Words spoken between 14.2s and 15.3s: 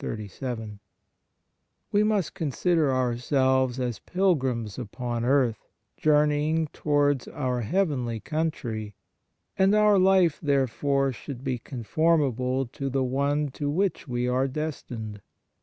are destined.